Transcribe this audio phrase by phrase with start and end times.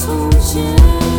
[0.00, 1.09] 从前